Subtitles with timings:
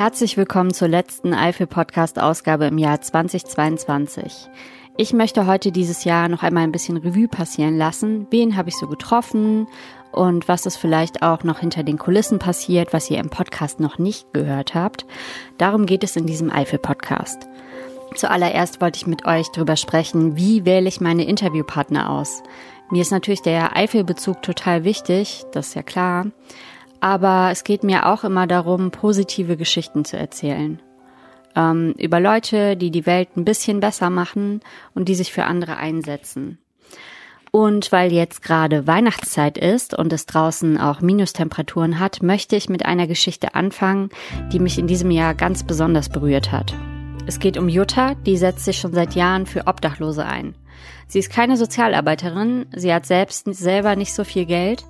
[0.00, 4.48] Herzlich willkommen zur letzten Eifel-Podcast-Ausgabe im Jahr 2022.
[4.96, 8.26] Ich möchte heute dieses Jahr noch einmal ein bisschen Revue passieren lassen.
[8.30, 9.66] Wen habe ich so getroffen
[10.10, 13.98] und was ist vielleicht auch noch hinter den Kulissen passiert, was ihr im Podcast noch
[13.98, 15.04] nicht gehört habt.
[15.58, 17.46] Darum geht es in diesem Eifel-Podcast.
[18.14, 22.42] Zuallererst wollte ich mit euch darüber sprechen, wie wähle ich meine Interviewpartner aus.
[22.90, 26.24] Mir ist natürlich der Eifelbezug total wichtig, das ist ja klar.
[27.00, 30.80] Aber es geht mir auch immer darum, positive Geschichten zu erzählen.
[31.56, 34.60] Ähm, über Leute, die die Welt ein bisschen besser machen
[34.94, 36.58] und die sich für andere einsetzen.
[37.50, 42.86] Und weil jetzt gerade Weihnachtszeit ist und es draußen auch Minustemperaturen hat, möchte ich mit
[42.86, 44.10] einer Geschichte anfangen,
[44.52, 46.74] die mich in diesem Jahr ganz besonders berührt hat.
[47.26, 50.54] Es geht um Jutta, die setzt sich schon seit Jahren für Obdachlose ein.
[51.06, 54.84] Sie ist keine Sozialarbeiterin, sie hat selbst selber nicht so viel Geld,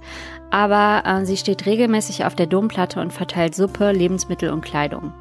[0.51, 5.13] aber äh, sie steht regelmäßig auf der Domplatte und verteilt Suppe, Lebensmittel und Kleidung.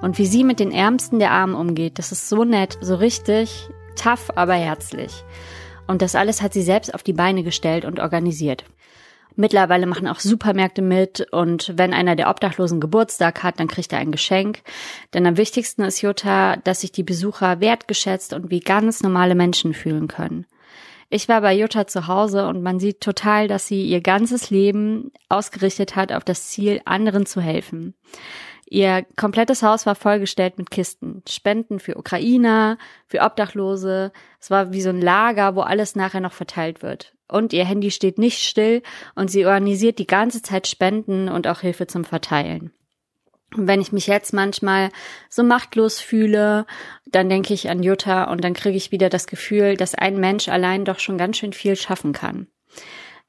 [0.00, 3.68] Und wie sie mit den Ärmsten der Armen umgeht, das ist so nett, so richtig
[3.96, 5.24] tough, aber herzlich.
[5.86, 8.64] Und das alles hat sie selbst auf die Beine gestellt und organisiert.
[9.40, 14.00] Mittlerweile machen auch Supermärkte mit und wenn einer der Obdachlosen Geburtstag hat, dann kriegt er
[14.00, 14.62] ein Geschenk.
[15.14, 19.74] Denn am wichtigsten ist Jutta, dass sich die Besucher wertgeschätzt und wie ganz normale Menschen
[19.74, 20.44] fühlen können.
[21.08, 25.12] Ich war bei Jutta zu Hause und man sieht total, dass sie ihr ganzes Leben
[25.28, 27.94] ausgerichtet hat auf das Ziel, anderen zu helfen.
[28.68, 34.10] Ihr komplettes Haus war vollgestellt mit Kisten, Spenden für Ukrainer, für Obdachlose.
[34.40, 37.14] Es war wie so ein Lager, wo alles nachher noch verteilt wird.
[37.30, 38.82] Und ihr Handy steht nicht still
[39.14, 42.72] und sie organisiert die ganze Zeit Spenden und auch Hilfe zum Verteilen.
[43.56, 44.90] Und wenn ich mich jetzt manchmal
[45.30, 46.66] so machtlos fühle,
[47.06, 50.48] dann denke ich an Jutta und dann kriege ich wieder das Gefühl, dass ein Mensch
[50.48, 52.46] allein doch schon ganz schön viel schaffen kann.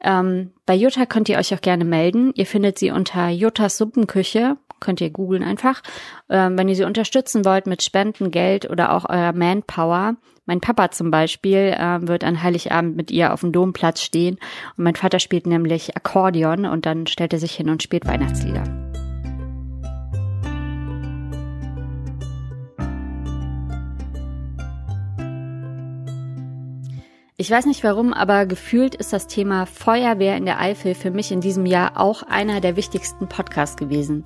[0.01, 2.31] Ähm, bei Jutta könnt ihr euch auch gerne melden.
[2.35, 4.57] Ihr findet sie unter Juttas Suppenküche.
[4.79, 5.81] Könnt ihr googeln einfach.
[6.29, 10.15] Ähm, wenn ihr sie unterstützen wollt mit Spenden, Geld oder auch eurer Manpower.
[10.45, 14.39] Mein Papa zum Beispiel äh, wird an Heiligabend mit ihr auf dem Domplatz stehen.
[14.77, 18.88] Und mein Vater spielt nämlich Akkordeon und dann stellt er sich hin und spielt Weihnachtslieder.
[27.41, 31.31] Ich weiß nicht warum, aber gefühlt ist das Thema Feuerwehr in der Eifel für mich
[31.31, 34.25] in diesem Jahr auch einer der wichtigsten Podcasts gewesen.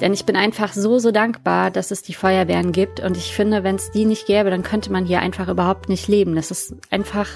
[0.00, 2.98] Denn ich bin einfach so, so dankbar, dass es die Feuerwehren gibt.
[2.98, 6.08] Und ich finde, wenn es die nicht gäbe, dann könnte man hier einfach überhaupt nicht
[6.08, 6.34] leben.
[6.34, 7.28] Das ist einfach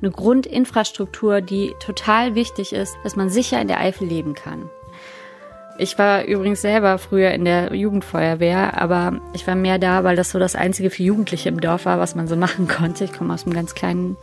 [0.00, 4.70] eine Grundinfrastruktur, die total wichtig ist, dass man sicher in der Eifel leben kann.
[5.76, 10.30] Ich war übrigens selber früher in der Jugendfeuerwehr, aber ich war mehr da, weil das
[10.30, 13.04] so das einzige für Jugendliche im Dorf war, was man so machen konnte.
[13.04, 14.16] Ich komme aus einem ganz kleinen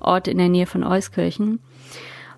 [0.00, 1.60] Ort in der Nähe von Euskirchen.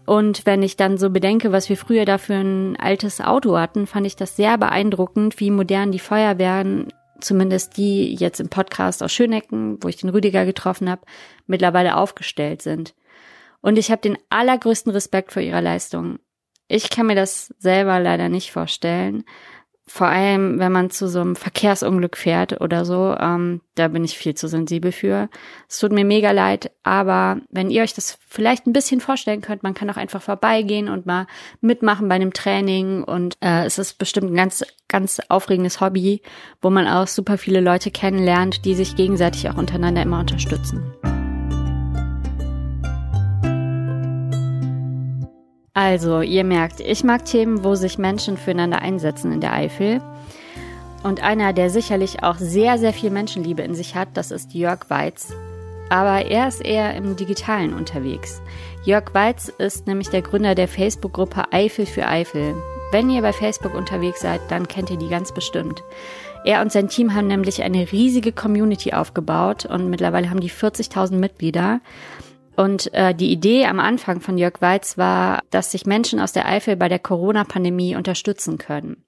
[0.05, 3.87] Und wenn ich dann so bedenke, was wir früher da für ein altes Auto hatten,
[3.87, 9.13] fand ich das sehr beeindruckend, wie modern die Feuerwehren, zumindest die jetzt im Podcast aus
[9.13, 11.03] Schönecken, wo ich den Rüdiger getroffen habe,
[11.47, 12.95] mittlerweile aufgestellt sind.
[13.61, 16.19] Und ich habe den allergrößten Respekt vor ihrer Leistung.
[16.67, 19.25] Ich kann mir das selber leider nicht vorstellen,
[19.87, 24.17] vor allem, wenn man zu so einem Verkehrsunglück fährt oder so, ähm, da bin ich
[24.17, 25.29] viel zu sensibel für.
[25.69, 29.65] Es tut mir mega leid, aber wenn ihr euch das vielleicht ein bisschen vorstellen könnt,
[29.65, 31.27] man kann auch einfach vorbeigehen und mal
[31.61, 36.23] mitmachen bei einem Training und äh, es ist bestimmt ein ganz, ganz aufregendes Hobby,
[36.61, 40.95] wo man auch super viele Leute kennenlernt, die sich gegenseitig auch untereinander immer unterstützen.
[45.75, 50.03] Also, ihr merkt, ich mag Themen, wo sich Menschen füreinander einsetzen in der Eifel.
[51.03, 54.91] Und einer, der sicherlich auch sehr, sehr viel Menschenliebe in sich hat, das ist Jörg
[54.91, 55.33] Weiz.
[55.89, 58.43] Aber er ist eher im Digitalen unterwegs.
[58.85, 62.55] Jörg Weiz ist nämlich der Gründer der Facebook-Gruppe Eifel für Eifel.
[62.91, 65.83] Wenn ihr bei Facebook unterwegs seid, dann kennt ihr die ganz bestimmt.
[66.45, 71.15] Er und sein Team haben nämlich eine riesige Community aufgebaut und mittlerweile haben die 40.000
[71.15, 71.81] Mitglieder.
[72.63, 76.47] Und äh, die Idee am Anfang von Jörg Weiz war, dass sich Menschen aus der
[76.47, 79.05] Eifel bei der Corona-Pandemie unterstützen können.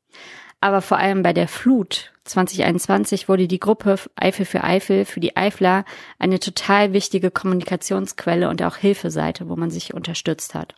[0.60, 5.36] Aber vor allem bei der Flut 2021 wurde die Gruppe Eifel für Eifel für die
[5.36, 5.84] Eifler
[6.18, 10.74] eine total wichtige Kommunikationsquelle und auch Hilfeseite, wo man sich unterstützt hat.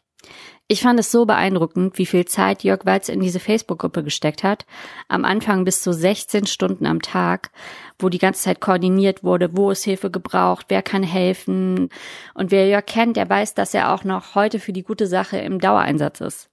[0.69, 4.67] Ich fand es so beeindruckend, wie viel Zeit Jörg Walz in diese Facebook-Gruppe gesteckt hat.
[5.07, 7.51] Am Anfang bis zu 16 Stunden am Tag,
[8.01, 11.89] wo die ganze Zeit koordiniert wurde, wo es Hilfe gebraucht, wer kann helfen.
[12.35, 15.39] Und wer Jörg kennt, der weiß, dass er auch noch heute für die gute Sache
[15.39, 16.49] im Dauereinsatz ist.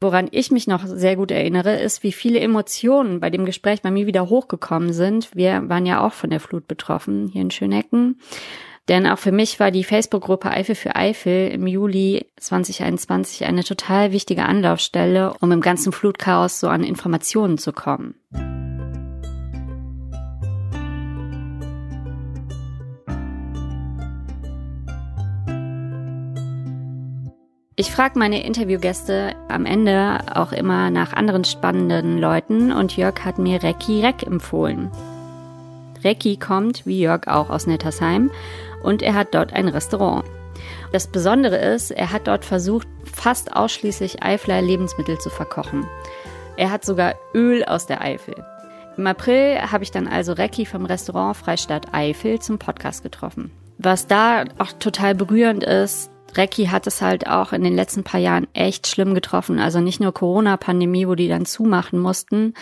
[0.00, 3.90] Woran ich mich noch sehr gut erinnere, ist, wie viele Emotionen bei dem Gespräch bei
[3.90, 5.34] mir wieder hochgekommen sind.
[5.34, 8.18] Wir waren ja auch von der Flut betroffen hier in Schönecken.
[8.88, 14.12] Denn auch für mich war die Facebook-Gruppe Eifel für Eifel im Juli 2021 eine total
[14.12, 18.14] wichtige Anlaufstelle, um im ganzen Flutchaos so an Informationen zu kommen.
[27.80, 33.38] Ich frage meine Interviewgäste am Ende auch immer nach anderen spannenden Leuten und Jörg hat
[33.38, 34.90] mir Recki Reck empfohlen.
[36.02, 38.30] Recki kommt, wie Jörg auch, aus Nettersheim
[38.82, 40.24] und er hat dort ein Restaurant.
[40.92, 45.86] Das Besondere ist, er hat dort versucht, fast ausschließlich Eifler Lebensmittel zu verkochen.
[46.56, 48.34] Er hat sogar Öl aus der Eifel.
[48.96, 53.52] Im April habe ich dann also Recki vom Restaurant Freistadt Eifel zum Podcast getroffen.
[53.78, 58.20] Was da auch total berührend ist, Recki hat es halt auch in den letzten paar
[58.20, 59.60] Jahren echt schlimm getroffen.
[59.60, 62.54] Also nicht nur Corona-Pandemie, wo die dann zumachen mussten.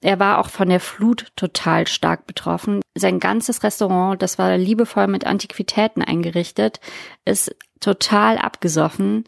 [0.00, 2.80] Er war auch von der Flut total stark betroffen.
[2.96, 6.80] Sein ganzes Restaurant, das war liebevoll mit Antiquitäten eingerichtet,
[7.24, 9.24] ist total abgesoffen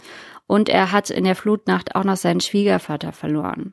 [0.46, 3.72] und er hat in der Flutnacht auch noch seinen Schwiegervater verloren.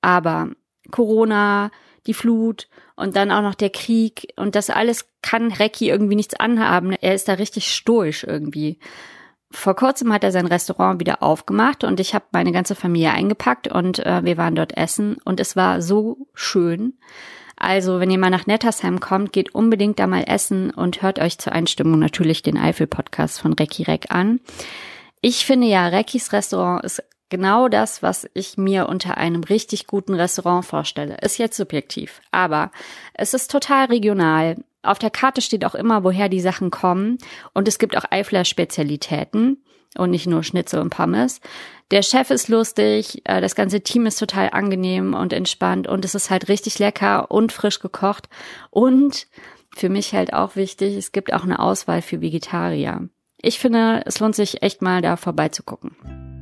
[0.00, 0.50] Aber
[0.90, 1.70] Corona,
[2.06, 6.34] die Flut und dann auch noch der Krieg und das alles kann Recki irgendwie nichts
[6.34, 6.92] anhaben.
[6.92, 8.78] Er ist da richtig stoisch irgendwie.
[9.50, 13.68] Vor kurzem hat er sein Restaurant wieder aufgemacht und ich habe meine ganze Familie eingepackt
[13.68, 16.98] und äh, wir waren dort essen und es war so schön.
[17.56, 21.38] Also, wenn ihr mal nach Nettersheim kommt, geht unbedingt da mal essen und hört euch
[21.38, 24.40] zur Einstimmung natürlich den Eifel-Podcast von Recki Reck an.
[25.22, 30.14] Ich finde ja, Reckis Restaurant ist genau das, was ich mir unter einem richtig guten
[30.14, 31.16] Restaurant vorstelle.
[31.20, 32.70] Ist jetzt subjektiv, aber
[33.14, 34.56] es ist total regional.
[34.82, 37.18] Auf der Karte steht auch immer, woher die Sachen kommen
[37.52, 39.62] und es gibt auch Eifler Spezialitäten
[39.96, 41.40] und nicht nur Schnitzel und Pommes.
[41.90, 46.14] Der Chef ist lustig, äh, das ganze Team ist total angenehm und entspannt und es
[46.14, 48.28] ist halt richtig lecker und frisch gekocht
[48.70, 49.26] und
[49.74, 53.08] für mich halt auch wichtig, es gibt auch eine Auswahl für Vegetarier.
[53.40, 56.37] Ich finde, es lohnt sich echt mal da vorbeizugucken.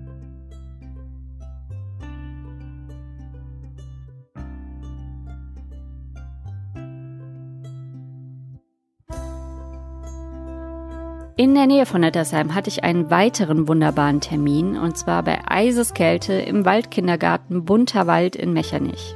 [11.38, 16.32] In der Nähe von Nettersheim hatte ich einen weiteren wunderbaren Termin und zwar bei Eiseskälte
[16.32, 19.14] im Waldkindergarten Bunter Wald in Mechernich.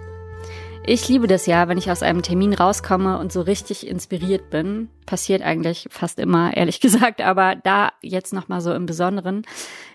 [0.84, 4.90] Ich liebe das ja, wenn ich aus einem Termin rauskomme und so richtig inspiriert bin.
[5.06, 9.46] Passiert eigentlich fast immer, ehrlich gesagt, aber da jetzt nochmal so im Besonderen.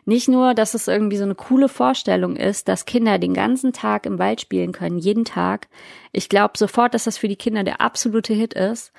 [0.05, 4.07] Nicht nur, dass es irgendwie so eine coole Vorstellung ist, dass Kinder den ganzen Tag
[4.07, 5.67] im Wald spielen können, jeden Tag.
[6.11, 8.93] Ich glaube sofort, dass das für die Kinder der absolute Hit ist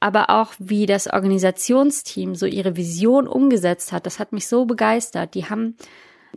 [0.00, 5.34] aber auch wie das Organisationsteam so ihre Vision umgesetzt hat, das hat mich so begeistert.
[5.34, 5.76] Die haben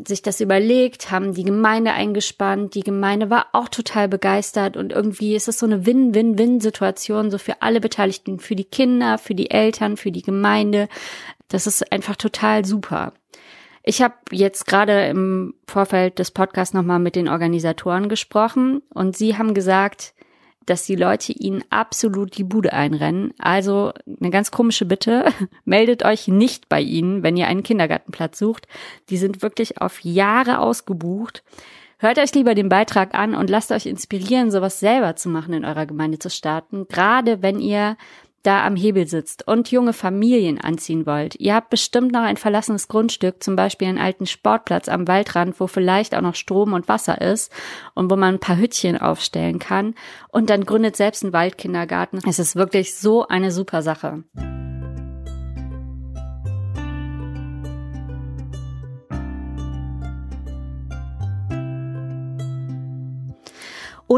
[0.07, 5.35] sich das überlegt, haben die Gemeinde eingespannt, die Gemeinde war auch total begeistert und irgendwie
[5.35, 9.97] ist es so eine Win-Win-Win-Situation so für alle Beteiligten, für die Kinder, für die Eltern,
[9.97, 10.87] für die Gemeinde.
[11.49, 13.13] Das ist einfach total super.
[13.83, 19.37] Ich habe jetzt gerade im Vorfeld des Podcasts nochmal mit den Organisatoren gesprochen und sie
[19.37, 20.13] haben gesagt,
[20.65, 23.33] dass die Leute ihnen absolut die Bude einrennen.
[23.39, 25.25] Also eine ganz komische Bitte,
[25.65, 28.67] meldet euch nicht bei ihnen, wenn ihr einen Kindergartenplatz sucht.
[29.09, 31.43] Die sind wirklich auf Jahre ausgebucht.
[31.97, 35.65] Hört euch lieber den Beitrag an und lasst euch inspirieren, sowas selber zu machen in
[35.65, 36.87] eurer Gemeinde zu starten.
[36.87, 37.97] Gerade wenn ihr
[38.43, 41.35] da am Hebel sitzt und junge Familien anziehen wollt.
[41.39, 45.67] Ihr habt bestimmt noch ein verlassenes Grundstück, zum Beispiel einen alten Sportplatz am Waldrand, wo
[45.67, 47.51] vielleicht auch noch Strom und Wasser ist
[47.93, 49.95] und wo man ein paar Hütchen aufstellen kann
[50.29, 52.21] und dann gründet selbst einen Waldkindergarten.
[52.27, 54.23] Es ist wirklich so eine super Sache.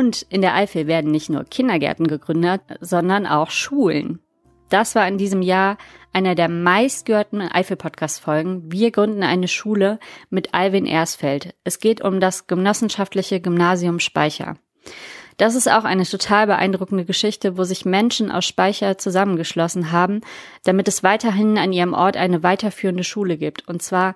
[0.01, 4.19] Und in der Eifel werden nicht nur Kindergärten gegründet, sondern auch Schulen.
[4.69, 5.77] Das war in diesem Jahr
[6.11, 8.71] einer der meistgehörten Eifel-Podcast-Folgen.
[8.71, 9.99] Wir gründen eine Schule
[10.31, 11.53] mit Alvin Ersfeld.
[11.63, 14.55] Es geht um das genossenschaftliche Gymnasium Speicher.
[15.37, 20.21] Das ist auch eine total beeindruckende Geschichte, wo sich Menschen aus Speicher zusammengeschlossen haben,
[20.63, 23.67] damit es weiterhin an ihrem Ort eine weiterführende Schule gibt.
[23.67, 24.15] Und zwar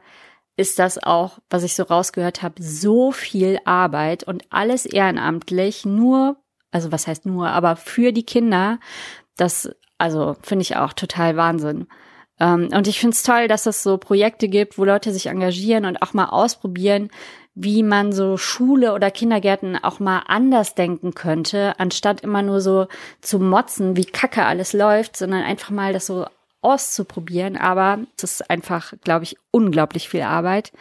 [0.58, 6.38] ist das auch, was ich so rausgehört habe, so viel Arbeit und alles ehrenamtlich, nur,
[6.72, 8.80] also was heißt nur, aber für die Kinder,
[9.38, 11.88] das, also finde ich auch total Wahnsinn.
[12.40, 15.86] Ähm, und ich finde es toll, dass es so Projekte gibt, wo Leute sich engagieren
[15.86, 17.10] und auch mal ausprobieren,
[17.54, 22.88] wie man so Schule oder Kindergärten auch mal anders denken könnte, anstatt immer nur so
[23.22, 26.26] zu motzen, wie kacke alles läuft, sondern einfach mal das so
[26.66, 30.72] auszuprobieren, aber es ist einfach, glaube ich, unglaublich viel Arbeit.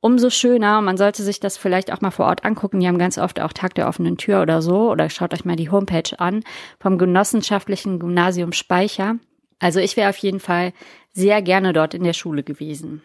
[0.00, 2.80] Umso schöner, man sollte sich das vielleicht auch mal vor Ort angucken.
[2.80, 4.90] Die haben ganz oft auch Tag der offenen Tür oder so.
[4.90, 6.42] Oder schaut euch mal die Homepage an
[6.80, 9.16] vom genossenschaftlichen Gymnasium Speicher.
[9.60, 10.72] Also ich wäre auf jeden Fall
[11.12, 13.00] sehr gerne dort in der Schule gewesen.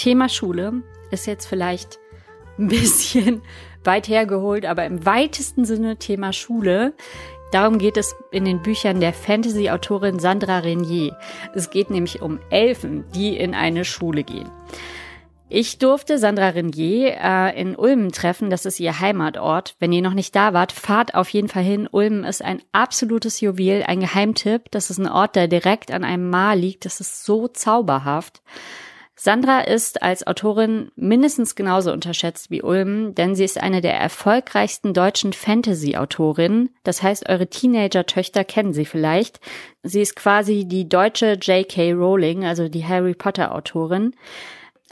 [0.00, 1.98] Thema Schule ist jetzt vielleicht
[2.58, 3.42] ein bisschen
[3.84, 6.94] weit hergeholt, aber im weitesten Sinne Thema Schule.
[7.52, 11.18] Darum geht es in den Büchern der Fantasy-Autorin Sandra Renier.
[11.54, 14.48] Es geht nämlich um Elfen, die in eine Schule gehen.
[15.50, 19.74] Ich durfte Sandra Renier äh, in Ulm treffen, das ist ihr Heimatort.
[19.80, 21.86] Wenn ihr noch nicht da wart, fahrt auf jeden Fall hin.
[21.90, 24.70] Ulm ist ein absolutes Juwel, ein Geheimtipp.
[24.70, 26.86] Das ist ein Ort, der direkt an einem Mar liegt.
[26.86, 28.40] Das ist so zauberhaft.
[29.22, 34.94] Sandra ist als Autorin mindestens genauso unterschätzt wie Ulm, denn sie ist eine der erfolgreichsten
[34.94, 36.70] deutschen Fantasy-Autorinnen.
[36.84, 39.38] Das heißt, eure Teenager-Töchter kennen sie vielleicht.
[39.82, 41.92] Sie ist quasi die deutsche J.K.
[41.92, 44.14] Rowling, also die Harry Potter-Autorin.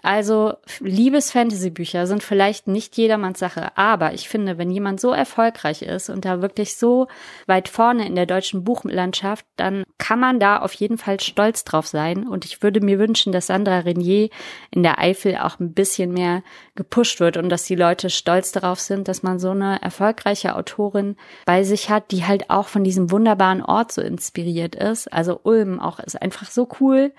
[0.02, 6.08] Also Liebes-Fantasy-Bücher sind vielleicht nicht jedermanns Sache, aber ich finde, wenn jemand so erfolgreich ist
[6.08, 7.08] und da wirklich so
[7.46, 11.86] weit vorne in der deutschen Buchlandschaft, dann kann man da auf jeden Fall stolz drauf
[11.86, 12.28] sein.
[12.28, 14.28] Und ich würde mir wünschen, dass Sandra Renier
[14.70, 16.42] in der Eifel auch ein bisschen mehr
[16.76, 21.16] gepusht wird und dass die Leute stolz darauf sind, dass man so eine erfolgreiche Autorin
[21.44, 25.12] bei sich hat, die halt auch von diesem wunderbaren Ort so inspiriert ist.
[25.12, 27.12] Also Ulm auch ist einfach so cool.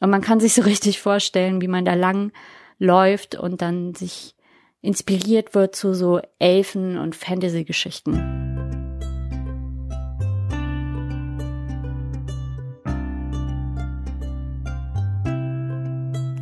[0.00, 2.32] Und man kann sich so richtig vorstellen, wie man da lang
[2.78, 4.34] läuft und dann sich
[4.80, 8.38] inspiriert wird zu so Elfen- und Fantasy-Geschichten.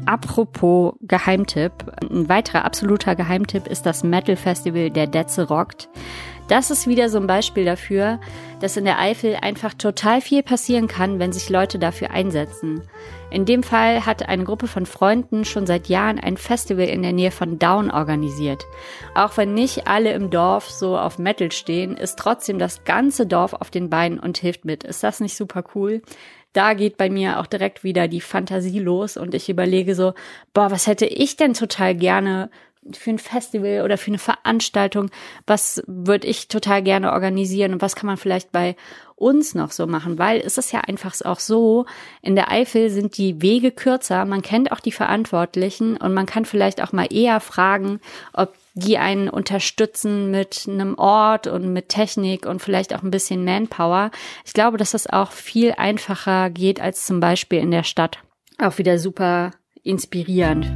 [0.06, 5.88] Apropos Geheimtipp, ein weiterer absoluter Geheimtipp ist das Metal Festival der Detze rockt.
[6.48, 8.20] Das ist wieder so ein Beispiel dafür,
[8.60, 12.82] dass in der Eifel einfach total viel passieren kann, wenn sich Leute dafür einsetzen.
[13.32, 17.12] In dem Fall hat eine Gruppe von Freunden schon seit Jahren ein Festival in der
[17.12, 18.64] Nähe von Down organisiert.
[19.16, 23.52] Auch wenn nicht alle im Dorf so auf Metal stehen, ist trotzdem das ganze Dorf
[23.52, 24.84] auf den Beinen und hilft mit.
[24.84, 26.00] Ist das nicht super cool?
[26.52, 30.14] Da geht bei mir auch direkt wieder die Fantasie los und ich überlege so,
[30.54, 32.50] boah, was hätte ich denn total gerne
[32.92, 35.10] für ein Festival oder für eine Veranstaltung,
[35.46, 38.76] was würde ich total gerne organisieren und was kann man vielleicht bei
[39.16, 41.86] uns noch so machen, weil es ist ja einfach auch so,
[42.20, 46.44] in der Eifel sind die Wege kürzer, man kennt auch die Verantwortlichen und man kann
[46.44, 48.00] vielleicht auch mal eher fragen,
[48.34, 53.42] ob die einen unterstützen mit einem Ort und mit Technik und vielleicht auch ein bisschen
[53.42, 54.10] Manpower.
[54.44, 58.18] Ich glaube, dass das auch viel einfacher geht als zum Beispiel in der Stadt.
[58.58, 59.52] Auch wieder super
[59.82, 60.66] inspirierend.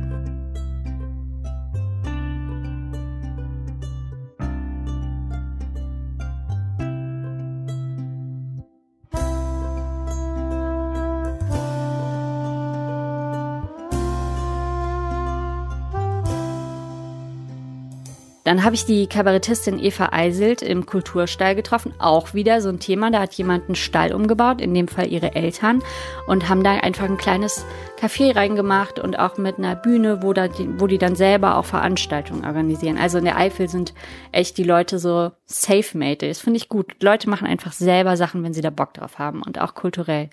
[18.50, 21.94] Dann habe ich die Kabarettistin Eva Eiselt im Kulturstall getroffen.
[22.00, 23.12] Auch wieder so ein Thema.
[23.12, 25.84] Da hat jemand einen Stall umgebaut, in dem Fall ihre Eltern,
[26.26, 27.64] und haben da einfach ein kleines
[27.96, 31.64] Café reingemacht und auch mit einer Bühne, wo, da die, wo die dann selber auch
[31.64, 32.98] Veranstaltungen organisieren.
[32.98, 33.94] Also in der Eifel sind
[34.32, 36.26] echt die Leute so safe-made.
[36.26, 37.00] Das finde ich gut.
[37.00, 40.28] Leute machen einfach selber Sachen, wenn sie da Bock drauf haben und auch kulturell.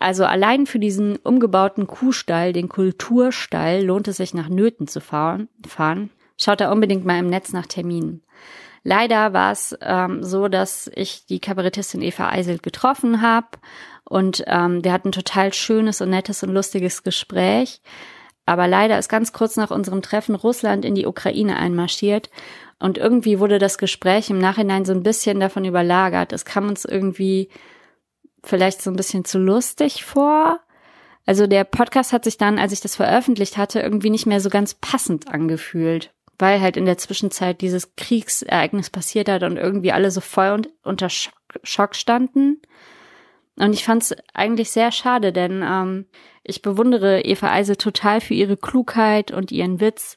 [0.00, 5.48] Also allein für diesen umgebauten Kuhstall, den Kulturstall, lohnt es sich nach Nöten zu fahren.
[6.36, 8.22] Schaut da unbedingt mal im Netz nach Terminen.
[8.88, 13.48] Leider war es ähm, so, dass ich die Kabarettistin Eva Eiselt getroffen habe
[14.04, 17.80] und ähm, wir hatten total schönes und nettes und lustiges Gespräch.
[18.44, 22.30] Aber leider ist ganz kurz nach unserem Treffen Russland in die Ukraine einmarschiert
[22.78, 26.32] und irgendwie wurde das Gespräch im Nachhinein so ein bisschen davon überlagert.
[26.32, 27.48] Es kam uns irgendwie
[28.44, 30.60] vielleicht so ein bisschen zu lustig vor.
[31.24, 34.48] Also der Podcast hat sich dann, als ich das veröffentlicht hatte, irgendwie nicht mehr so
[34.48, 40.10] ganz passend angefühlt weil halt in der Zwischenzeit dieses Kriegsereignis passiert hat und irgendwie alle
[40.10, 42.60] so voll und, unter Schock, standen.
[43.58, 46.06] Und ich fand es eigentlich sehr schade, denn ähm,
[46.44, 50.16] ich bewundere Eva Eise total für ihre Klugheit und ihren Witz.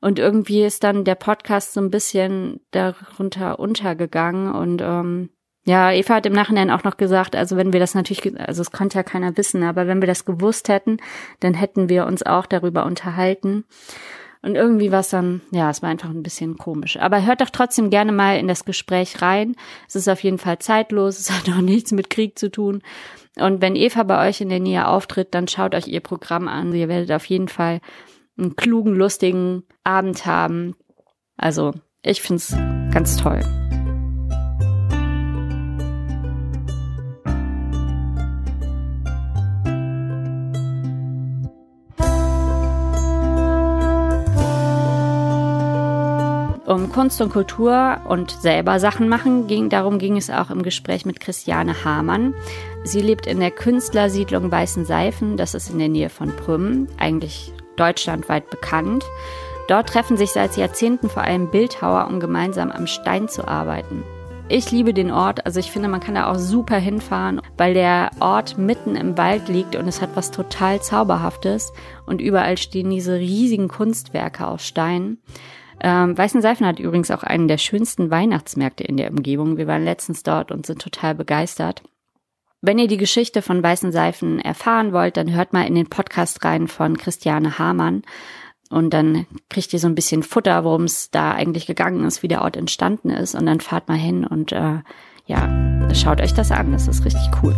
[0.00, 4.52] Und irgendwie ist dann der Podcast so ein bisschen darunter untergegangen.
[4.52, 5.30] Und ähm,
[5.64, 8.72] ja, Eva hat im Nachhinein auch noch gesagt, also wenn wir das natürlich, also es
[8.72, 10.96] konnte ja keiner wissen, aber wenn wir das gewusst hätten,
[11.38, 13.64] dann hätten wir uns auch darüber unterhalten.
[14.42, 16.96] Und irgendwie war es dann, ja, es war einfach ein bisschen komisch.
[16.98, 19.54] Aber hört doch trotzdem gerne mal in das Gespräch rein.
[19.88, 22.82] Es ist auf jeden Fall zeitlos, es hat auch nichts mit Krieg zu tun.
[23.36, 26.74] Und wenn Eva bei euch in der Nähe auftritt, dann schaut euch ihr Programm an.
[26.74, 27.80] Ihr werdet auf jeden Fall
[28.36, 30.74] einen klugen, lustigen Abend haben.
[31.36, 31.72] Also,
[32.02, 32.54] ich find's
[32.92, 33.61] ganz toll.
[46.72, 49.68] Um Kunst und Kultur und selber Sachen machen ging.
[49.68, 52.34] Darum ging es auch im Gespräch mit Christiane Hamann.
[52.84, 57.52] Sie lebt in der Künstlersiedlung Weißen Seifen, das ist in der Nähe von Prüm, eigentlich
[57.76, 59.04] deutschlandweit bekannt.
[59.68, 64.02] Dort treffen sich seit Jahrzehnten vor allem Bildhauer, um gemeinsam am Stein zu arbeiten.
[64.48, 68.10] Ich liebe den Ort, also ich finde, man kann da auch super hinfahren, weil der
[68.20, 71.72] Ort mitten im Wald liegt und es hat was total Zauberhaftes
[72.06, 75.18] und überall stehen diese riesigen Kunstwerke aus Stein.
[75.84, 79.56] Ähm, Weißenseifen hat übrigens auch einen der schönsten Weihnachtsmärkte in der Umgebung.
[79.56, 81.82] Wir waren letztens dort und sind total begeistert.
[82.60, 86.44] Wenn ihr die Geschichte von Weißen Seifen erfahren wollt, dann hört mal in den Podcast
[86.44, 88.02] rein von Christiane Hamann.
[88.70, 92.28] Und dann kriegt ihr so ein bisschen Futter, worum es da eigentlich gegangen ist, wie
[92.28, 93.34] der Ort entstanden ist.
[93.34, 94.78] Und dann fahrt mal hin und äh,
[95.26, 96.72] ja, schaut euch das an.
[96.72, 97.54] Das ist richtig cool.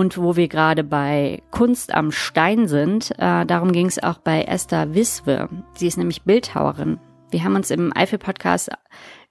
[0.00, 4.44] Und wo wir gerade bei Kunst am Stein sind, äh, darum ging es auch bei
[4.44, 5.50] Esther Wiswe.
[5.74, 6.98] Sie ist nämlich Bildhauerin.
[7.30, 8.70] Wir haben uns im Eifel-Podcast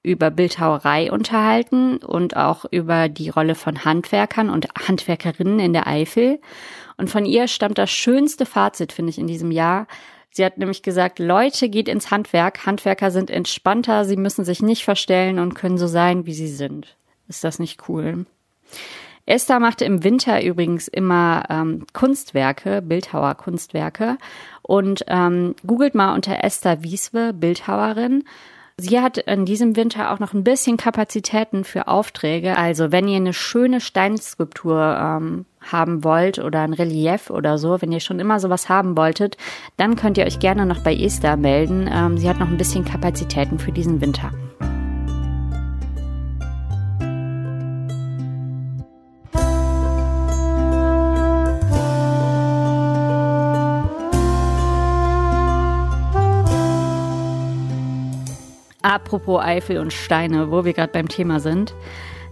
[0.04, 6.40] über Bildhauerei unterhalten und auch über die Rolle von Handwerkern und Handwerkerinnen in der Eifel.
[6.98, 9.88] Und von ihr stammt das schönste Fazit, finde ich, in diesem Jahr.
[10.30, 12.68] Sie hat nämlich gesagt, Leute, geht ins Handwerk.
[12.68, 16.96] Handwerker sind entspannter, sie müssen sich nicht verstellen und können so sein, wie sie sind.
[17.28, 18.28] Ist das nicht cool?
[19.30, 24.18] Esther machte im Winter übrigens immer ähm, Kunstwerke, Bildhauer-Kunstwerke.
[24.64, 28.24] Und ähm, googelt mal unter Esther Wieswe, Bildhauerin.
[28.78, 32.58] Sie hat in diesem Winter auch noch ein bisschen Kapazitäten für Aufträge.
[32.58, 37.92] Also wenn ihr eine schöne Steinskulptur ähm, haben wollt oder ein Relief oder so, wenn
[37.92, 39.38] ihr schon immer sowas haben wolltet,
[39.78, 41.88] dann könnt ihr euch gerne noch bei Esther melden.
[41.92, 44.32] Ähm, sie hat noch ein bisschen Kapazitäten für diesen Winter.
[58.90, 61.76] Apropos Eifel und Steine, wo wir gerade beim Thema sind.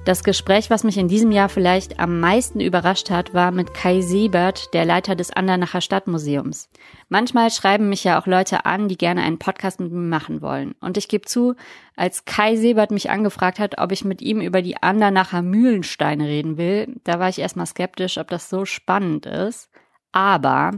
[0.06, 4.02] Das Gespräch, was mich in diesem Jahr vielleicht am meisten überrascht hat, war mit Kai
[4.02, 6.72] Siebert, der Leiter des Andernacher Stadtmuseums.
[7.10, 10.74] Manchmal schreiben mich ja auch Leute an, die gerne einen Podcast mit mir machen wollen.
[10.80, 11.54] Und ich gebe zu,
[11.96, 16.58] als Kai Siebert mich angefragt hat, ob ich mit ihm über die Andernacher Mühlensteine reden
[16.58, 19.70] will, da war ich erstmal skeptisch, ob das so spannend ist.
[20.12, 20.72] Aber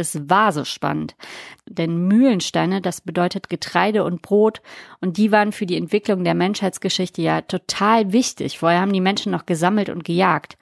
[0.00, 1.14] es war so spannend.
[1.66, 4.60] Denn Mühlensteine, das bedeutet Getreide und Brot,
[5.00, 8.58] und die waren für die Entwicklung der Menschheitsgeschichte ja total wichtig.
[8.58, 10.56] Vorher haben die Menschen noch gesammelt und gejagt.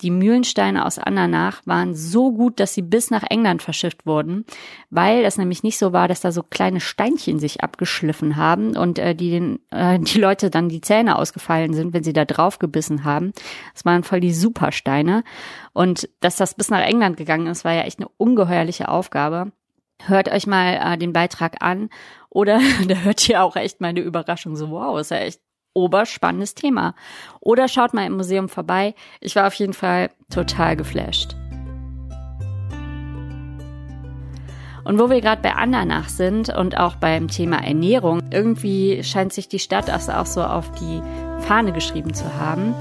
[0.00, 4.44] Die Mühlensteine aus Andernach waren so gut, dass sie bis nach England verschifft wurden,
[4.90, 9.00] weil es nämlich nicht so war, dass da so kleine Steinchen sich abgeschliffen haben und
[9.00, 12.60] äh, die, den, äh, die Leute dann die Zähne ausgefallen sind, wenn sie da drauf
[12.60, 13.32] gebissen haben.
[13.74, 15.24] Das waren voll die Supersteine.
[15.72, 19.50] Und dass das bis nach England gegangen ist, war ja echt eine ungeheuerliche Aufgabe.
[20.04, 21.90] Hört euch mal äh, den Beitrag an
[22.30, 25.40] oder da hört ihr auch echt meine Überraschung so, wow, ist ja echt
[25.78, 26.94] oberspannendes Thema.
[27.40, 28.94] Oder schaut mal im Museum vorbei.
[29.20, 31.36] Ich war auf jeden Fall total geflasht.
[34.84, 39.46] Und wo wir gerade bei Andernach sind und auch beim Thema Ernährung, irgendwie scheint sich
[39.46, 41.02] die Stadt also auch so auf die
[41.40, 42.74] Fahne geschrieben zu haben.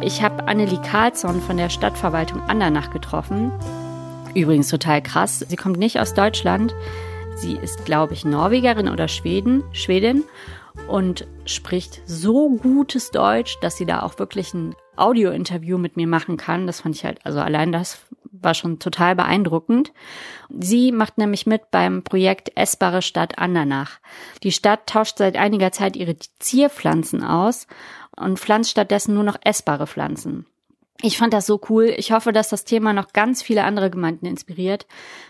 [0.00, 3.50] Ich habe Annelie Karlsson von der Stadtverwaltung Andernach getroffen.
[4.34, 5.40] Übrigens total krass.
[5.40, 6.76] Sie kommt nicht aus Deutschland.
[7.34, 10.22] Sie ist, glaube ich, Norwegerin oder Schweden, Schwedin
[10.88, 16.36] und spricht so gutes Deutsch, dass sie da auch wirklich ein Audio-Interview mit mir machen
[16.36, 16.66] kann.
[16.66, 19.92] Das fand ich halt, also allein das war schon total beeindruckend.
[20.48, 23.98] Sie macht nämlich mit beim Projekt Essbare Stadt Andernach.
[24.42, 27.66] Die Stadt tauscht seit einiger Zeit ihre Zierpflanzen aus
[28.16, 30.46] und pflanzt stattdessen nur noch essbare Pflanzen.
[31.00, 31.94] Ich fand das so cool.
[31.96, 34.86] Ich hoffe, dass das Thema noch ganz viele andere Gemeinden inspiriert.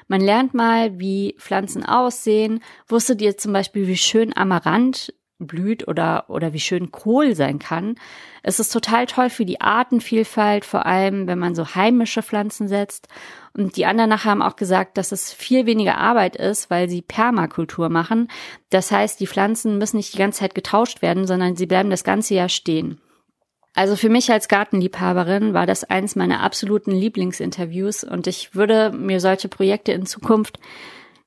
[0.06, 2.62] Man lernt mal, wie Pflanzen aussehen.
[2.86, 7.96] Wusstet ihr zum Beispiel, wie schön Amaranth blüht oder, oder wie schön Kohl sein kann.
[8.42, 13.08] Es ist total toll für die Artenvielfalt, vor allem wenn man so heimische Pflanzen setzt.
[13.56, 17.02] Und die anderen nachher haben auch gesagt, dass es viel weniger Arbeit ist, weil sie
[17.02, 18.28] Permakultur machen.
[18.70, 22.04] Das heißt, die Pflanzen müssen nicht die ganze Zeit getauscht werden, sondern sie bleiben das
[22.04, 23.00] ganze Jahr stehen.
[23.74, 29.20] Also für mich als Gartenliebhaberin war das eins meiner absoluten Lieblingsinterviews und ich würde mir
[29.20, 30.58] solche Projekte in Zukunft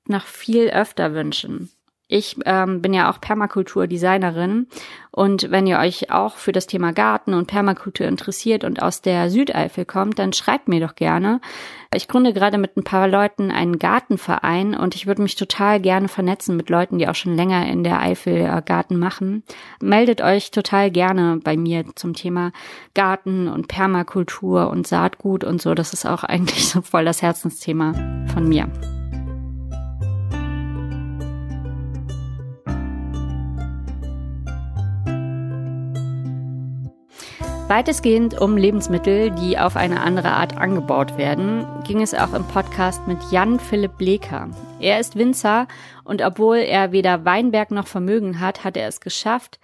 [0.05, 1.71] noch viel öfter wünschen.
[2.11, 4.67] Ich ähm, bin ja auch Permakulturdesignerin
[5.11, 9.29] und wenn ihr euch auch für das Thema Garten und Permakultur interessiert und aus der
[9.29, 11.39] Südeifel kommt, dann schreibt mir doch gerne.
[11.95, 16.09] Ich gründe gerade mit ein paar Leuten einen Gartenverein und ich würde mich total gerne
[16.09, 19.43] vernetzen mit Leuten, die auch schon länger in der Eifel äh, Garten machen.
[19.81, 22.51] Meldet euch total gerne bei mir zum Thema
[22.93, 25.75] Garten und Permakultur und Saatgut und so.
[25.75, 27.93] Das ist auch eigentlich so voll das Herzensthema
[28.33, 28.69] von mir.
[37.71, 43.07] Weitestgehend um Lebensmittel, die auf eine andere Art angebaut werden, ging es auch im Podcast
[43.07, 44.49] mit Jan Philipp Bleker.
[44.81, 45.69] Er ist Winzer
[46.03, 49.57] und obwohl er weder Weinberg noch Vermögen hat, hat er es geschafft,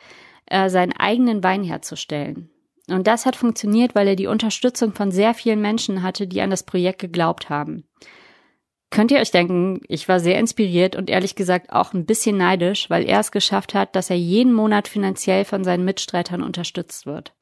[0.45, 2.49] äh, seinen eigenen Wein herzustellen.
[2.87, 6.49] Und das hat funktioniert, weil er die Unterstützung von sehr vielen Menschen hatte, die an
[6.49, 7.83] das Projekt geglaubt haben.
[8.89, 12.89] Könnt ihr euch denken, ich war sehr inspiriert und ehrlich gesagt auch ein bisschen neidisch,
[12.89, 17.33] weil er es geschafft hat, dass er jeden Monat finanziell von seinen Mitstreitern unterstützt wird.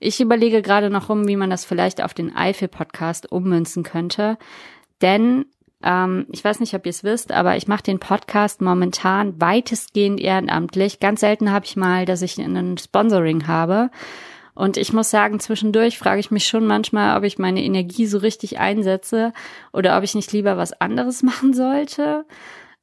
[0.00, 4.38] Ich überlege gerade noch rum, wie man das vielleicht auf den Eifel-Podcast ummünzen könnte.
[5.00, 5.46] Denn
[5.82, 10.20] ähm, ich weiß nicht, ob ihr es wisst, aber ich mache den Podcast momentan weitestgehend
[10.20, 10.98] ehrenamtlich.
[10.98, 13.90] Ganz selten habe ich mal, dass ich einen Sponsoring habe.
[14.54, 18.18] Und ich muss sagen, zwischendurch frage ich mich schon manchmal, ob ich meine Energie so
[18.18, 19.32] richtig einsetze
[19.72, 22.24] oder ob ich nicht lieber was anderes machen sollte.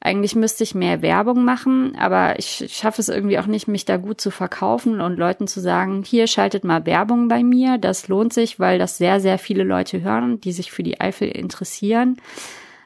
[0.04, 3.98] Eigentlich müsste ich mehr Werbung machen, aber ich schaffe es irgendwie auch nicht, mich da
[3.98, 7.78] gut zu verkaufen und Leuten zu sagen, hier schaltet mal Werbung bei mir.
[7.78, 11.28] Das lohnt sich, weil das sehr, sehr viele Leute hören, die sich für die Eifel
[11.28, 12.18] interessieren.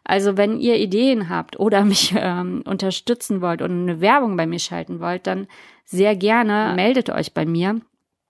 [0.04, 4.60] Also wenn ihr Ideen habt oder mich ähm, unterstützen wollt und eine Werbung bei mir
[4.60, 5.47] schalten wollt, dann
[5.86, 7.80] sehr gerne meldet euch bei mir.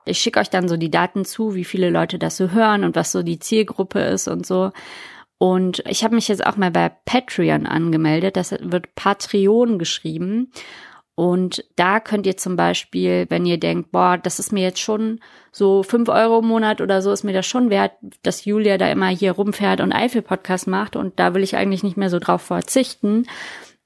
[0.06, 2.96] Ich schicke euch dann so die Daten zu, wie viele Leute das so hören und
[2.96, 4.72] was so die Zielgruppe ist und so.
[5.38, 8.38] Und ich habe mich jetzt auch mal bei Patreon angemeldet.
[8.38, 10.52] Das wird Patreon geschrieben.
[11.16, 15.22] Und da könnt ihr zum Beispiel, wenn ihr denkt, boah, das ist mir jetzt schon
[15.54, 17.94] so fünf Euro im Monat oder so, ist mir das schon wert,
[18.24, 21.96] dass Julia da immer hier rumfährt und Eifel-Podcast macht und da will ich eigentlich nicht
[21.96, 23.28] mehr so drauf verzichten,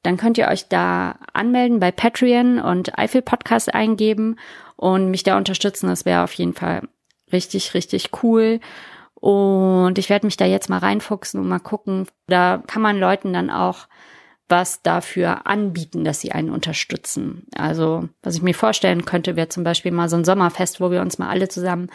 [0.01, 4.37] dann könnt ihr euch da anmelden bei Patreon und Eifel-Podcast eingeben
[4.75, 5.87] und mich da unterstützen.
[5.87, 6.87] Das wäre auf jeden Fall
[7.31, 8.59] richtig, richtig cool.
[9.19, 12.07] Und ich werde mich da jetzt mal reinfuchsen und mal gucken.
[12.27, 13.87] Da kann man Leuten dann auch
[14.49, 17.45] was dafür anbieten, dass sie einen unterstützen.
[17.55, 21.01] Also, was ich mir vorstellen könnte, wäre zum Beispiel mal so ein Sommerfest, wo wir
[21.01, 21.89] uns mal alle zusammen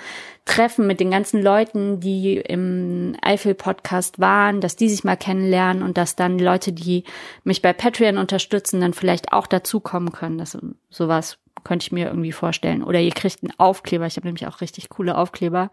[0.45, 5.99] treffen mit den ganzen Leuten, die im Eifel-Podcast waren, dass die sich mal kennenlernen und
[5.99, 7.03] dass dann Leute, die
[7.43, 10.39] mich bei Patreon unterstützen, dann vielleicht auch dazukommen können.
[10.39, 10.57] Das,
[10.91, 12.85] sowas könnte ich mir irgendwie vorstellen.
[12.85, 14.07] Oder ihr kriegt einen Aufkleber.
[14.07, 15.71] Ich habe nämlich auch richtig coole Aufkleber.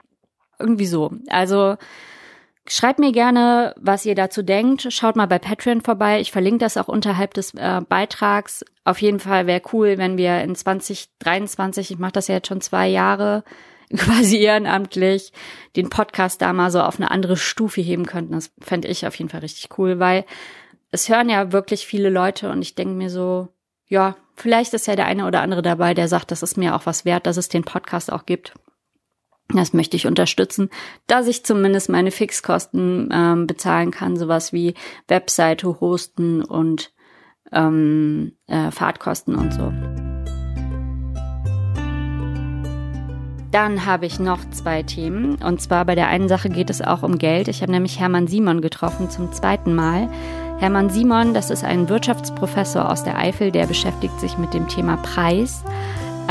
[0.62, 1.12] Irgendwie so.
[1.28, 1.76] Also
[2.68, 4.88] schreibt mir gerne, was ihr dazu denkt.
[4.94, 6.20] Schaut mal bei Patreon vorbei.
[6.22, 8.64] Ich verlinke das auch unterhalb des äh, Beitrags.
[8.86, 12.62] Auf jeden Fall wäre cool, wenn wir in 2023, ich mache das ja jetzt schon
[12.62, 13.44] zwei Jahre,
[13.98, 15.34] quasi ehrenamtlich,
[15.76, 18.34] den Podcast da mal so auf eine andere Stufe heben könnten.
[18.34, 20.26] Das fände ich auf jeden Fall richtig cool, weil
[20.92, 23.48] es hören ja wirklich viele Leute und ich denke mir so,
[23.88, 26.86] ja, vielleicht ist ja der eine oder andere dabei, der sagt, das ist mir auch
[26.86, 28.54] was wert, dass es den Podcast auch gibt.
[29.54, 30.70] Das möchte ich unterstützen,
[31.08, 34.74] dass ich zumindest meine Fixkosten ähm, bezahlen kann, sowas wie
[35.08, 36.94] Webseite hosten und
[37.52, 39.72] ähm, äh, Fahrtkosten und so.
[43.52, 45.36] Dann habe ich noch zwei Themen.
[45.36, 47.50] Und zwar bei der einen Sache geht es auch um Geld.
[47.50, 50.10] Ich habe nämlich Hermann Simon getroffen zum zweiten Mal.
[50.60, 54.96] Hermann Simon, das ist ein Wirtschaftsprofessor aus der Eifel, der beschäftigt sich mit dem Thema
[54.98, 55.64] Preis.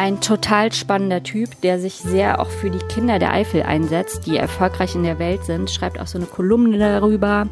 [0.00, 4.38] Ein total spannender Typ, der sich sehr auch für die Kinder der Eifel einsetzt, die
[4.38, 7.48] erfolgreich in der Welt sind, schreibt auch so eine Kolumne darüber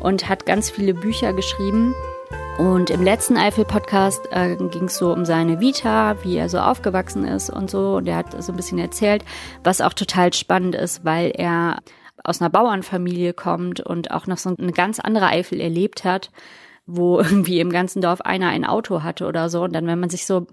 [0.00, 1.94] und hat ganz viele Bücher geschrieben.
[2.58, 7.24] Und im letzten Eifel-Podcast äh, ging es so um seine Vita, wie er so aufgewachsen
[7.28, 7.94] ist und so.
[7.98, 9.24] Und er hat so ein bisschen erzählt,
[9.62, 11.78] was auch total spannend ist, weil er
[12.24, 16.32] aus einer Bauernfamilie kommt und auch noch so eine ganz andere Eifel erlebt hat,
[16.86, 19.62] wo irgendwie im ganzen Dorf einer ein Auto hatte oder so.
[19.62, 20.48] Und dann, wenn man sich so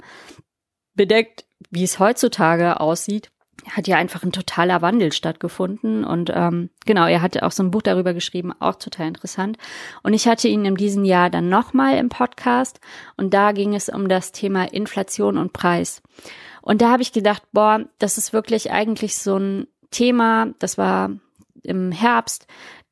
[1.02, 3.32] bedeckt, wie es heutzutage aussieht,
[3.68, 6.04] hat ja einfach ein totaler Wandel stattgefunden.
[6.04, 9.58] Und ähm, genau, er hatte auch so ein Buch darüber geschrieben, auch total interessant.
[10.04, 12.80] Und ich hatte ihn in diesem Jahr dann nochmal im Podcast
[13.18, 16.04] und da ging es um das Thema Inflation und Preis.
[16.62, 21.10] Und da habe ich gedacht, boah, das ist wirklich eigentlich so ein Thema, das war
[21.64, 22.46] im Herbst,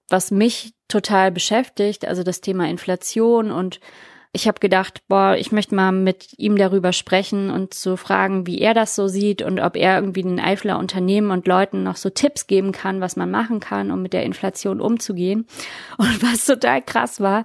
[0.10, 3.80] was mich total beschäftigt, also das Thema Inflation und
[4.32, 8.46] ich habe gedacht, boah, ich möchte mal mit ihm darüber sprechen und zu so fragen,
[8.46, 11.96] wie er das so sieht und ob er irgendwie den Eifler Unternehmen und Leuten noch
[11.96, 15.48] so Tipps geben kann, was man machen kann, um mit der Inflation umzugehen.
[15.98, 17.44] Und was total krass war,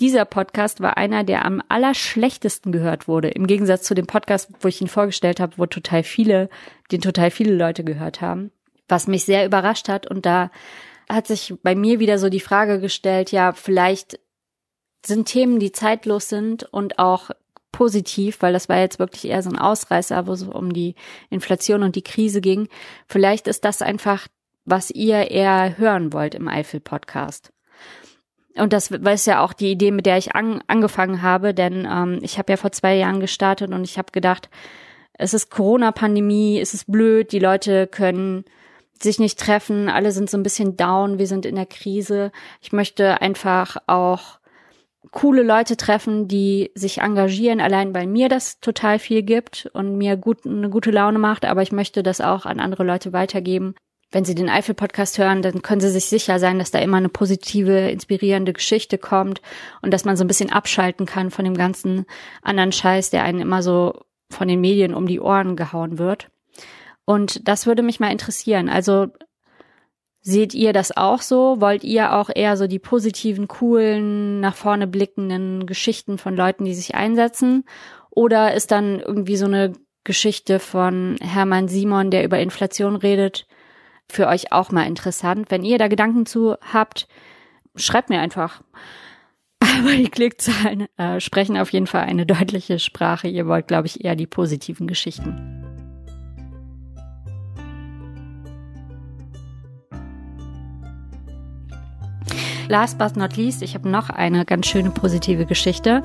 [0.00, 3.28] dieser Podcast war einer, der am allerschlechtesten gehört wurde.
[3.28, 6.48] Im Gegensatz zu dem Podcast, wo ich ihn vorgestellt habe, wo total viele,
[6.90, 8.50] den total viele Leute gehört haben.
[8.88, 10.10] Was mich sehr überrascht hat.
[10.10, 10.50] Und da
[11.08, 14.18] hat sich bei mir wieder so die Frage gestellt, ja, vielleicht
[15.04, 17.30] sind Themen, die zeitlos sind und auch
[17.72, 20.94] positiv, weil das war jetzt wirklich eher so ein Ausreißer, wo es um die
[21.30, 22.68] Inflation und die Krise ging.
[23.06, 24.28] Vielleicht ist das einfach,
[24.64, 27.52] was ihr eher hören wollt im Eifel-Podcast.
[28.54, 32.18] Und das ist ja auch die Idee, mit der ich an, angefangen habe, denn ähm,
[32.20, 34.50] ich habe ja vor zwei Jahren gestartet und ich habe gedacht,
[35.14, 38.44] es ist Corona-Pandemie, es ist blöd, die Leute können
[39.00, 42.30] sich nicht treffen, alle sind so ein bisschen down, wir sind in der Krise.
[42.60, 44.38] Ich möchte einfach auch
[45.10, 50.16] coole Leute treffen, die sich engagieren, allein weil mir das total viel gibt und mir
[50.16, 53.74] gut, eine gute Laune macht, aber ich möchte das auch an andere Leute weitergeben.
[54.12, 57.08] Wenn Sie den Eifel-Podcast hören, dann können Sie sich sicher sein, dass da immer eine
[57.08, 59.40] positive, inspirierende Geschichte kommt
[59.80, 62.04] und dass man so ein bisschen abschalten kann von dem ganzen
[62.42, 66.28] anderen Scheiß, der einen immer so von den Medien um die Ohren gehauen wird.
[67.04, 68.68] Und das würde mich mal interessieren.
[68.68, 69.08] Also
[70.24, 71.60] Seht ihr das auch so?
[71.60, 76.74] Wollt ihr auch eher so die positiven, coolen, nach vorne blickenden Geschichten von Leuten, die
[76.74, 77.64] sich einsetzen?
[78.08, 79.72] Oder ist dann irgendwie so eine
[80.04, 83.48] Geschichte von Hermann Simon, der über Inflation redet,
[84.08, 85.50] für euch auch mal interessant?
[85.50, 87.08] Wenn ihr da Gedanken zu habt,
[87.74, 88.62] schreibt mir einfach.
[89.58, 93.26] Aber die Klickzahlen äh, sprechen auf jeden Fall eine deutliche Sprache.
[93.26, 95.71] Ihr wollt, glaube ich, eher die positiven Geschichten.
[102.68, 106.02] Last but not least, ich habe noch eine ganz schöne positive Geschichte.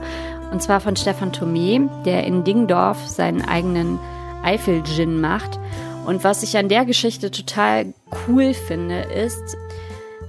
[0.52, 4.00] Und zwar von Stefan Thomé, der in Dingdorf seinen eigenen
[4.43, 5.60] Eifel-Gin macht.
[6.06, 7.93] Und was ich an der Geschichte total
[8.28, 9.58] cool finde, ist,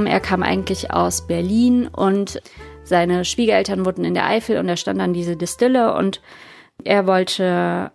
[0.05, 2.41] er kam eigentlich aus Berlin und
[2.85, 6.21] seine Schwiegereltern wurden in der Eifel und er stand an diese Distille und
[6.85, 7.91] er wollte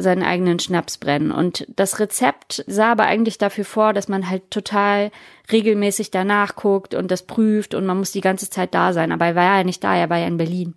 [0.00, 1.30] seinen eigenen Schnaps brennen.
[1.30, 5.10] Und das Rezept sah aber eigentlich dafür vor, dass man halt total
[5.50, 9.12] regelmäßig danach guckt und das prüft und man muss die ganze Zeit da sein.
[9.12, 10.74] Aber er war ja nicht da, er war ja in Berlin.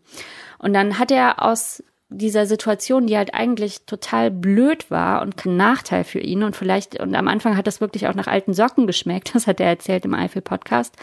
[0.58, 5.58] Und dann hat er aus dieser Situation, die halt eigentlich total blöd war und kein
[5.58, 8.88] Nachteil für ihn und vielleicht, und am Anfang hat das wirklich auch nach alten Socken
[8.88, 10.96] geschmeckt, das hat er erzählt im Eifel-Podcast,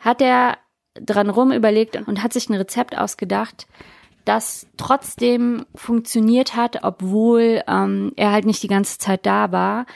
[0.00, 0.58] hat er
[0.94, 3.66] dran rum überlegt und hat sich ein Rezept ausgedacht,
[4.24, 9.86] das trotzdem funktioniert hat, obwohl ähm, er halt nicht die ganze Zeit da war.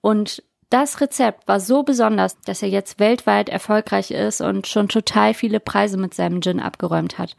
[0.00, 5.34] Und das Rezept war so besonders, dass er jetzt weltweit erfolgreich ist und schon total
[5.34, 7.36] viele Preise mit seinem Gin abgeräumt hat.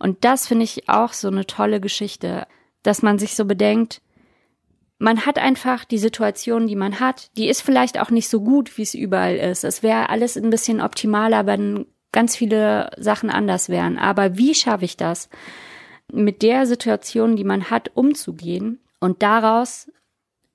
[0.00, 2.46] Und das finde ich auch so eine tolle Geschichte,
[2.82, 4.00] dass man sich so bedenkt,
[4.98, 8.78] man hat einfach die Situation, die man hat, die ist vielleicht auch nicht so gut,
[8.78, 9.64] wie es überall ist.
[9.64, 13.98] Es wäre alles ein bisschen optimaler, wenn ganz viele Sachen anders wären.
[13.98, 15.28] Aber wie schaffe ich das?
[16.12, 19.90] Mit der Situation, die man hat, umzugehen und daraus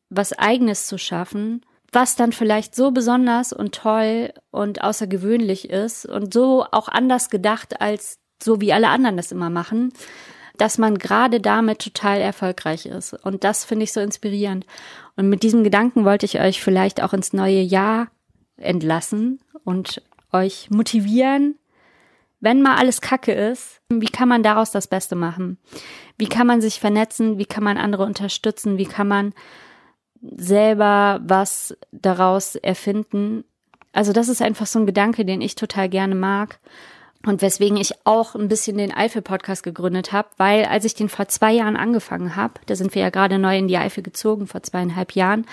[0.09, 6.33] was eigenes zu schaffen, was dann vielleicht so besonders und toll und außergewöhnlich ist und
[6.33, 9.91] so auch anders gedacht als so wie alle anderen das immer machen,
[10.57, 13.13] dass man gerade damit total erfolgreich ist.
[13.13, 14.65] Und das finde ich so inspirierend.
[15.15, 18.07] Und mit diesem Gedanken wollte ich euch vielleicht auch ins neue Jahr
[18.57, 21.55] entlassen und euch motivieren,
[22.39, 25.57] wenn mal alles Kacke ist, wie kann man daraus das Beste machen?
[26.17, 27.37] Wie kann man sich vernetzen?
[27.37, 28.77] Wie kann man andere unterstützen?
[28.77, 29.33] Wie kann man
[30.21, 33.43] selber was daraus erfinden?
[33.93, 36.59] Also das ist einfach so ein Gedanke, den ich total gerne mag
[37.25, 41.27] und weswegen ich auch ein bisschen den Eifel-Podcast gegründet habe, weil als ich den vor
[41.27, 44.63] zwei Jahren angefangen habe, da sind wir ja gerade neu in die Eifel gezogen, vor
[44.63, 45.45] zweieinhalb Jahren,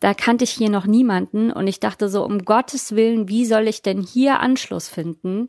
[0.00, 3.68] da kannte ich hier noch niemanden und ich dachte so, um Gottes Willen, wie soll
[3.68, 5.48] ich denn hier Anschluss finden?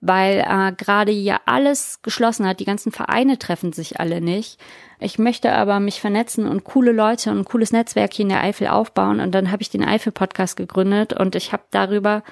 [0.00, 2.60] Weil äh, gerade ja alles geschlossen hat.
[2.60, 4.60] Die ganzen Vereine treffen sich alle nicht.
[4.98, 8.42] Ich möchte aber mich vernetzen und coole Leute und ein cooles Netzwerk hier in der
[8.42, 9.20] Eifel aufbauen.
[9.20, 12.22] Und dann habe ich den Eifel-Podcast gegründet und ich habe darüber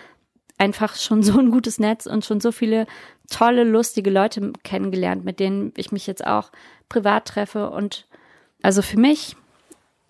[0.59, 2.87] einfach schon so ein gutes Netz und schon so viele
[3.31, 6.51] tolle, lustige Leute kennengelernt, mit denen ich mich jetzt auch
[6.89, 7.71] privat treffe.
[7.71, 8.07] Und
[8.63, 9.37] also für mich,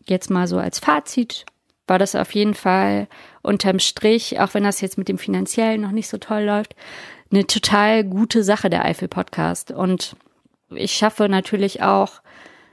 [0.06, 1.46] jetzt mal so als Fazit,
[1.86, 3.08] war das auf jeden Fall
[3.42, 6.74] unterm Strich, auch wenn das jetzt mit dem Finanziellen noch nicht so toll läuft,
[7.34, 9.72] eine total gute Sache, der Eifel-Podcast.
[9.72, 10.16] Und
[10.70, 12.22] ich schaffe natürlich auch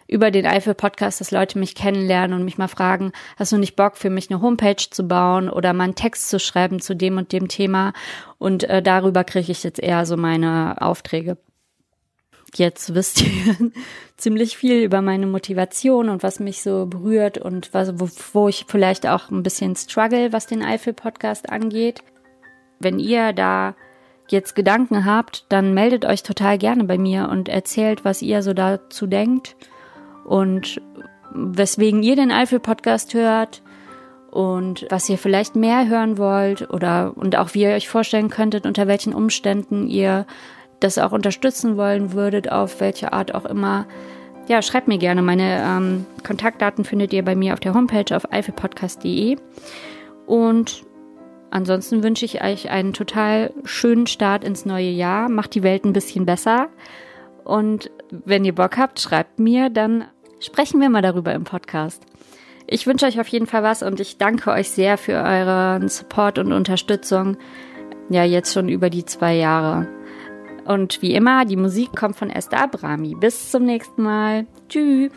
[0.07, 3.97] über den Eifel-Podcast, dass Leute mich kennenlernen und mich mal fragen, hast du nicht Bock
[3.97, 7.31] für mich eine Homepage zu bauen oder mal einen Text zu schreiben zu dem und
[7.31, 7.93] dem Thema?
[8.37, 11.37] Und äh, darüber kriege ich jetzt eher so meine Aufträge.
[12.53, 13.71] Jetzt wisst ihr
[14.17, 18.65] ziemlich viel über meine Motivation und was mich so berührt und was, wo, wo ich
[18.67, 22.03] vielleicht auch ein bisschen struggle, was den Eifel-Podcast angeht.
[22.79, 23.75] Wenn ihr da
[24.31, 28.53] jetzt Gedanken habt, dann meldet euch total gerne bei mir und erzählt, was ihr so
[28.53, 29.55] dazu denkt
[30.25, 30.81] und
[31.33, 33.61] weswegen ihr den Eifel-Podcast hört
[34.31, 38.65] und was ihr vielleicht mehr hören wollt oder und auch wie ihr euch vorstellen könntet,
[38.65, 40.25] unter welchen Umständen ihr
[40.79, 43.85] das auch unterstützen wollen würdet, auf welche Art auch immer.
[44.47, 45.21] Ja, schreibt mir gerne.
[45.21, 49.37] Meine ähm, Kontaktdaten findet ihr bei mir auf der Homepage auf eifelpodcast.de.
[50.25, 50.83] Und
[51.51, 55.29] Ansonsten wünsche ich euch einen total schönen Start ins neue Jahr.
[55.29, 56.69] Macht die Welt ein bisschen besser.
[57.43, 60.05] Und wenn ihr Bock habt, schreibt mir, dann
[60.39, 62.03] sprechen wir mal darüber im Podcast.
[62.67, 66.39] Ich wünsche euch auf jeden Fall was und ich danke euch sehr für euren Support
[66.39, 67.37] und Unterstützung.
[68.09, 69.87] Ja, jetzt schon über die zwei Jahre.
[70.65, 73.15] Und wie immer, die Musik kommt von Esther Abrami.
[73.15, 74.47] Bis zum nächsten Mal.
[74.69, 75.11] Tschüss.